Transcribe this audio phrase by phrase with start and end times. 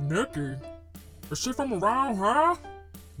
[0.00, 0.54] Nikki,
[1.30, 2.54] is she from around here?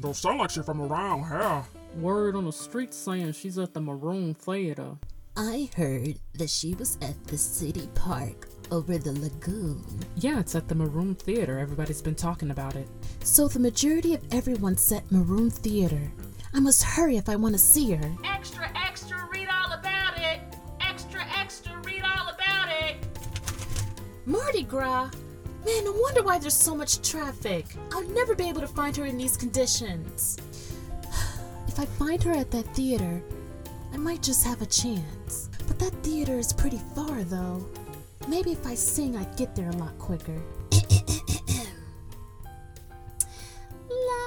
[0.00, 1.62] Don't sound like she from around here.
[2.00, 4.96] Word on the street saying she's at the Maroon Theater.
[5.36, 9.84] I heard that she was at the city park over the lagoon.
[10.16, 11.58] Yeah, it's at the Maroon Theater.
[11.58, 12.88] Everybody's been talking about it.
[13.22, 16.10] So the majority of everyone's at Maroon Theater.
[16.52, 18.12] I must hurry if I want to see her.
[18.24, 20.40] Extra, extra, read all about it.
[20.80, 22.96] Extra, extra, read all about it.
[24.26, 25.10] Mardi Gras?
[25.64, 27.64] Man, no wonder why there's so much traffic.
[27.92, 30.36] I'll never be able to find her in these conditions.
[31.66, 33.20] If I find her at that theater,
[33.92, 35.48] I might just have a chance.
[35.66, 37.66] But that theater is pretty far, though.
[38.28, 40.40] Maybe if I sing, I'd get there a lot quicker.
[43.90, 44.22] La.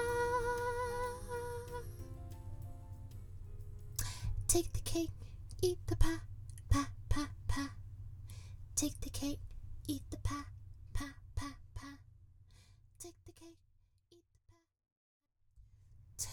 [4.47, 5.11] Take the cake,
[5.61, 6.19] eat the pie,
[6.69, 7.69] pie, pie, pie.
[8.75, 9.39] Take the cake,
[9.87, 10.43] eat the pie.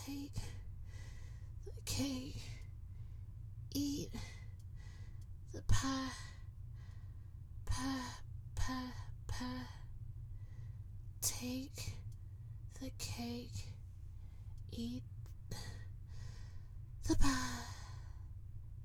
[0.06, 0.34] Take
[1.64, 2.42] the cake,
[3.72, 4.10] eat
[5.52, 6.08] the pie,
[7.64, 8.00] pie,
[8.54, 8.92] pie,
[9.26, 9.46] pie.
[11.22, 11.94] Take
[12.80, 13.68] the cake,
[14.72, 15.02] eat
[17.08, 17.28] the pie,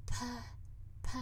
[0.06, 0.26] pie,
[1.04, 1.20] pie,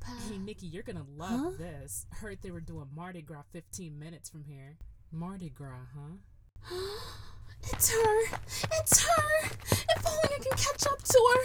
[0.00, 0.12] pie.
[0.30, 1.50] Hey, Nikki, you're gonna love Huh?
[1.58, 2.06] this.
[2.12, 4.76] Heard they were doing Mardi Gras 15 minutes from here.
[5.10, 6.76] Mardi Gras, huh?
[7.70, 8.36] It's her!
[8.80, 9.48] It's her!
[9.70, 11.42] If only I can catch up to her!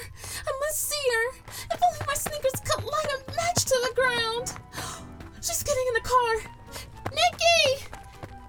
[0.47, 1.37] I must see her!
[1.71, 4.53] If only my sneakers could light a match to the ground!
[5.41, 6.35] She's getting in the car!
[7.11, 7.85] Nikki!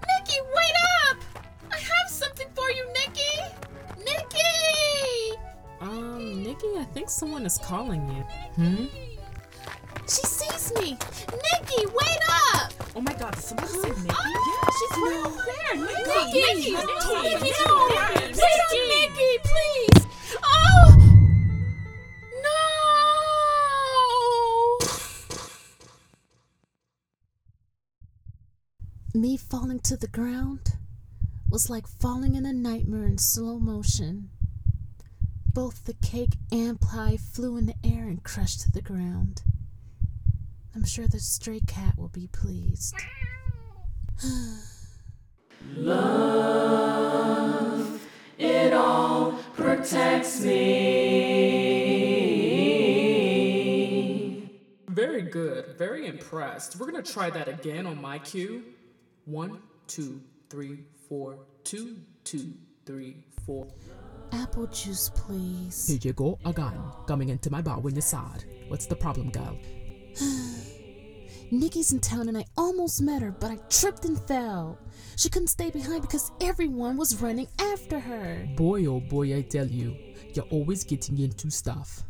[0.09, 0.75] Nikki, wait
[1.09, 1.17] up!
[1.71, 3.35] I have something for you, Nikki!
[3.97, 5.37] Nikki!
[5.81, 8.23] Um, Nikki, I think someone is calling you.
[8.63, 8.85] Hmm?
[10.07, 10.97] She sees me!
[12.99, 13.31] Nikki, wait up!
[13.31, 14.07] Oh my god, did somebody say Nikki?
[14.07, 15.75] Yeah, she's right there.
[15.75, 16.41] Nikki!
[16.41, 16.71] Nikki!
[16.71, 16.71] Nikki!
[16.71, 17.33] Nikki!
[17.39, 17.61] Nikki!
[17.67, 17.87] No!
[17.87, 18.35] Nikki!
[18.35, 20.01] Wait up, Nikki, please!
[20.43, 20.87] Oh!
[29.13, 29.21] No!
[29.21, 30.73] Me falling to the ground
[31.49, 34.29] was like falling in a nightmare in slow motion.
[35.51, 39.41] Both the cake and pie flew in the air and crushed to the ground.
[40.75, 42.95] I'm sure the stray cat will be pleased.
[45.75, 47.19] Love,
[48.37, 50.89] it all protects me.
[54.89, 55.77] Very good.
[55.77, 56.75] Very impressed.
[56.77, 58.63] We're gonna try that again on my cue.
[59.25, 62.53] One, two, three, four, two, two,
[62.85, 63.67] three, four.
[64.31, 65.87] Apple juice, please.
[65.87, 66.79] Here you go again.
[67.07, 68.43] Coming into my bar when you're sad.
[68.67, 69.57] What's the problem, girl?
[71.51, 74.77] Nikki's in town and I almost met her, but I tripped and fell.
[75.15, 78.47] She couldn't stay behind because everyone was running after her.
[78.55, 79.95] Boy, oh boy, I tell you,
[80.33, 82.03] you're always getting into stuff.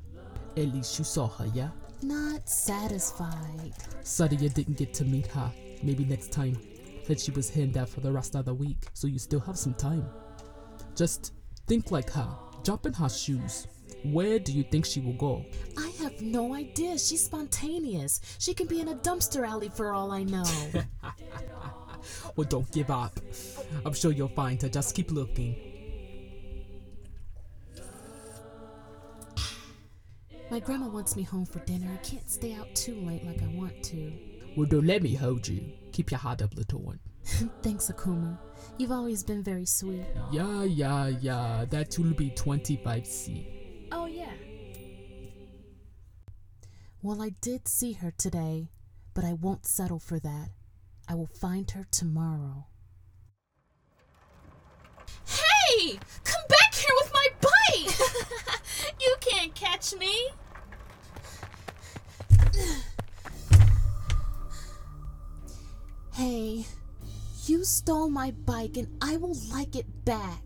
[0.57, 1.69] At least you saw her, yeah?
[2.01, 3.73] Not satisfied.
[4.03, 5.51] Sorry you didn't get to meet her.
[5.83, 6.57] Maybe next time.
[7.05, 9.57] Said she was here there for the rest of the week, so you still have
[9.57, 10.05] some time.
[10.95, 11.33] Just
[11.65, 12.29] think like her.
[12.63, 13.67] Jump in her shoes.
[14.03, 15.43] Where do you think she will go?
[15.77, 15.88] I
[16.21, 16.97] no idea.
[16.97, 18.21] She's spontaneous.
[18.39, 20.45] She can be in a dumpster alley for all I know.
[22.35, 23.19] Well, don't give up.
[23.85, 24.69] I'm sure you'll find her.
[24.69, 25.55] Just keep looking.
[30.49, 31.87] My grandma wants me home for dinner.
[31.93, 34.13] I can't stay out too late like I want to.
[34.55, 35.63] Well, don't let me hold you.
[35.91, 36.99] Keep your heart up, little one.
[37.61, 38.39] Thanks, Akuma.
[38.77, 40.05] You've always been very sweet.
[40.31, 41.65] Yeah, yeah, yeah.
[41.69, 43.58] That will be 25C.
[47.01, 48.71] Well, I did see her today,
[49.13, 50.49] but I won't settle for that.
[51.07, 52.65] I will find her tomorrow.
[55.25, 55.97] Hey!
[56.25, 57.99] Come back here with my bike!
[59.01, 60.27] you can't catch me!
[66.11, 66.65] Hey,
[67.45, 70.43] you stole my bike and I will like it back.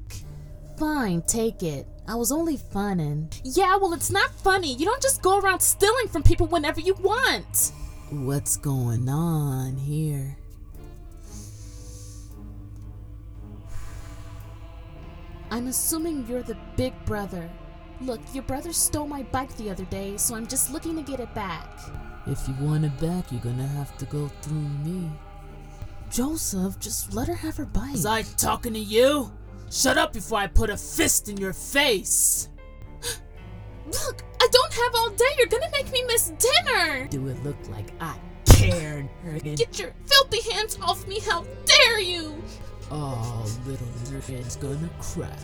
[0.77, 1.87] Fine, take it.
[2.07, 3.29] I was only funning.
[3.43, 4.73] Yeah, well, it's not funny.
[4.73, 7.71] You don't just go around stealing from people whenever you want.
[8.09, 10.37] What's going on here?
[15.49, 17.49] I'm assuming you're the big brother.
[18.01, 21.19] Look, your brother stole my bike the other day, so I'm just looking to get
[21.19, 21.79] it back.
[22.25, 25.09] If you want it back, you're gonna have to go through me.
[26.09, 27.93] Joseph, just let her have her bike.
[27.93, 29.31] Was I talking to you?
[29.73, 32.47] Shut up before I put a fist in your face!
[33.87, 35.25] Look, I don't have all day.
[35.35, 37.07] You're gonna make me miss dinner.
[37.07, 38.15] Do it look like I
[38.45, 39.09] cared?
[39.41, 41.19] Get your filthy hands off me.
[41.21, 42.35] How dare you?
[42.91, 45.35] Oh, little Ricket's gonna cry.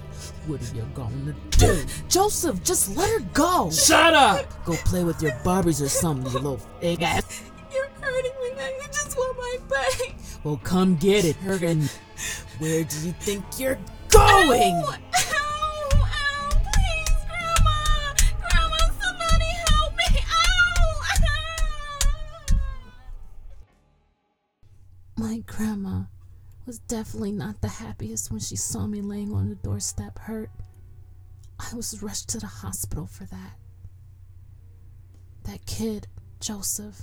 [0.45, 1.83] What are you gonna do?
[2.07, 3.71] Joseph, just let her go.
[3.71, 4.63] Shut up!
[4.63, 7.49] Go play with your Barbies or something, you little fake ass.
[7.73, 8.61] You're hurting me.
[8.61, 10.15] I just want my pay.
[10.43, 11.91] Well, come get it, Hergen.
[12.59, 13.79] Where do you think you're
[14.09, 14.75] going?
[14.75, 14.99] Ow,
[15.93, 17.77] ow, please, Grandma.
[18.41, 20.09] Grandma, somebody help me.
[20.31, 22.55] Ow, ow.
[25.17, 26.03] My grandma
[26.65, 30.49] was definitely not the happiest when she saw me laying on the doorstep hurt.
[31.59, 33.57] I was rushed to the hospital for that.
[35.43, 36.07] That kid,
[36.39, 37.01] Joseph,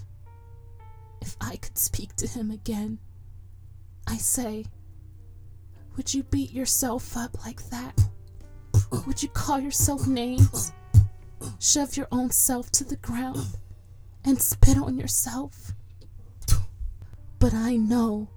[1.21, 2.99] if I could speak to him again,
[4.07, 4.67] I say,
[5.97, 7.99] would you beat yourself up like that?
[9.07, 10.73] Would you call yourself names?
[11.59, 13.57] Shove your own self to the ground
[14.25, 15.73] and spit on yourself?
[17.39, 18.29] But I know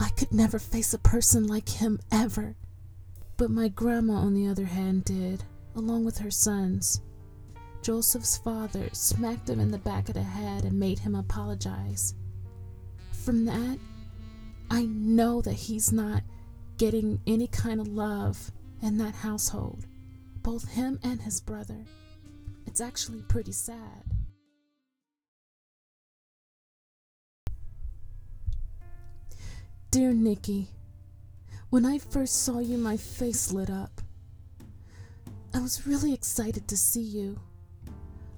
[0.00, 2.56] I could never face a person like him ever.
[3.36, 5.44] But my grandma, on the other hand, did,
[5.76, 7.02] along with her sons.
[7.82, 12.14] Joseph's father smacked him in the back of the head and made him apologize.
[13.12, 13.78] From that,
[14.70, 16.22] I know that he's not
[16.78, 18.52] getting any kind of love
[18.82, 19.84] in that household,
[20.42, 21.84] both him and his brother.
[22.66, 24.04] It's actually pretty sad.
[29.90, 30.68] Dear Nikki,
[31.70, 34.00] when I first saw you, my face lit up.
[35.52, 37.40] I was really excited to see you.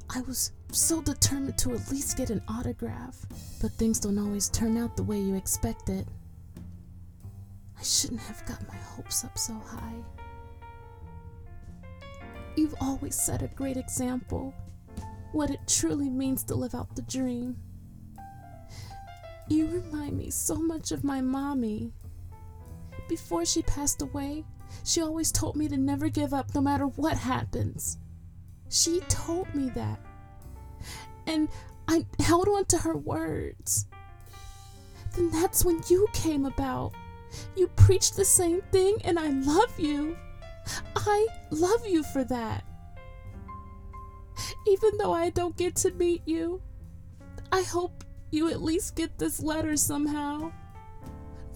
[0.09, 3.17] I was so determined to at least get an autograph,
[3.61, 6.07] but things don't always turn out the way you expect it.
[7.81, 10.05] I shouldn't have got my hopes up so high.
[12.57, 14.53] You've always set a great example,
[15.33, 17.57] what it truly means to live out the dream.
[19.49, 21.93] You remind me so much of my mommy.
[23.09, 24.45] Before she passed away,
[24.85, 27.97] she always told me to never give up no matter what happens.
[28.69, 30.01] She told me that.
[31.27, 31.49] And
[31.89, 33.87] I held on to her words.
[35.17, 36.93] Then that's when you came about.
[37.57, 40.17] You preach the same thing, and I love you.
[40.97, 42.65] I love you for that.
[44.67, 46.63] Even though I don't get to meet you,
[47.53, 50.53] I hope you at least get this letter somehow.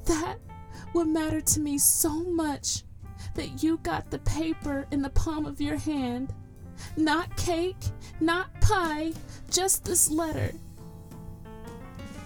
[0.06, 0.38] That
[0.92, 2.82] would matter to me so much
[3.34, 6.32] that you got the paper in the palm of your hand.
[6.96, 7.76] Not cake,
[8.20, 9.12] not pie,
[9.50, 10.52] just this letter.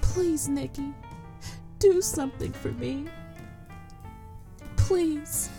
[0.00, 0.94] Please, Nikki,
[1.78, 3.06] do something for me.
[4.88, 5.50] Please,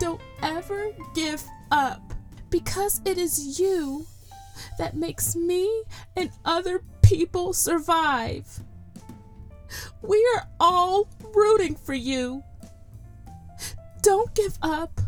[0.00, 2.14] don't ever give up
[2.50, 4.04] because it is you
[4.76, 5.84] that makes me
[6.16, 8.58] and other people survive.
[10.02, 12.42] We are all rooting for you.
[14.02, 15.00] Don't give up.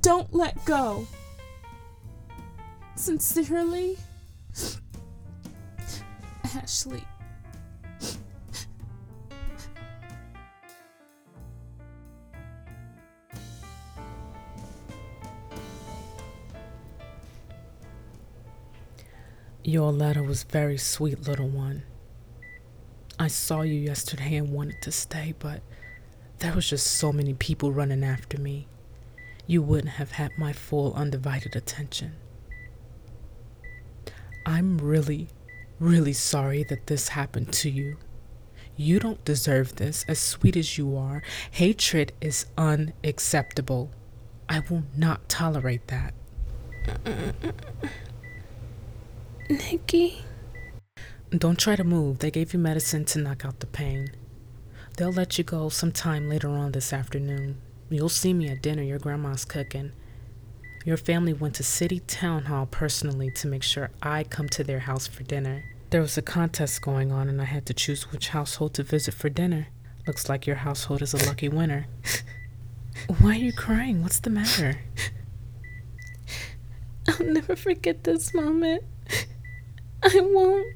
[0.00, 1.06] Don't let go.
[2.96, 3.98] Sincerely,
[6.56, 7.04] Ashley.
[19.68, 21.82] Your letter was very sweet, little one.
[23.18, 25.60] I saw you yesterday and wanted to stay, but
[26.38, 28.66] there was just so many people running after me.
[29.46, 32.14] You wouldn't have had my full undivided attention.
[34.46, 35.28] I'm really,
[35.78, 37.98] really sorry that this happened to you.
[38.74, 41.22] You don't deserve this, as sweet as you are.
[41.50, 43.90] Hatred is unacceptable.
[44.48, 46.14] I will not tolerate that.
[49.48, 50.18] Nikki.
[51.30, 52.18] Don't try to move.
[52.18, 54.10] They gave you medicine to knock out the pain.
[54.96, 57.60] They'll let you go sometime later on this afternoon.
[57.88, 58.82] You'll see me at dinner.
[58.82, 59.92] Your grandma's cooking.
[60.84, 64.80] Your family went to City Town Hall personally to make sure I come to their
[64.80, 65.64] house for dinner.
[65.90, 69.14] There was a contest going on, and I had to choose which household to visit
[69.14, 69.68] for dinner.
[70.06, 71.86] Looks like your household is a lucky winner.
[73.20, 74.02] Why are you crying?
[74.02, 74.80] What's the matter?
[77.08, 78.84] I'll never forget this moment.
[80.10, 80.66] I won't.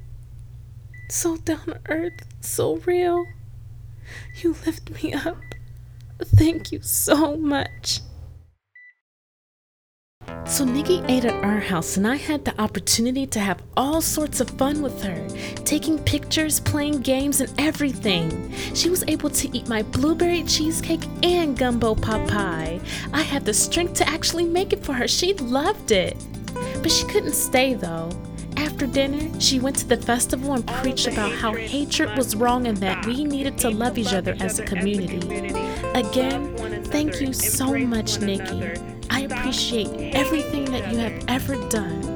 [1.08, 3.24] So down to earth, so real.
[4.42, 5.38] You lift me up.
[6.22, 8.00] Thank you so much.
[10.44, 14.40] So Nikki ate at our house, and I had the opportunity to have all sorts
[14.40, 15.26] of fun with her,
[15.64, 18.52] taking pictures, playing games, and everything.
[18.74, 22.80] She was able to eat my blueberry cheesecake and gumbo pot pie.
[23.14, 25.08] I had the strength to actually make it for her.
[25.08, 26.22] She loved it.
[26.82, 28.10] But she couldn't stay though.
[28.62, 32.76] After dinner, she went to the festival and preached about how hatred was wrong and
[32.78, 35.18] that we needed to love each other as a community.
[35.94, 36.52] Again,
[36.92, 38.78] Thank you so much, Nikki.
[39.08, 42.11] I appreciate everything that you have ever done.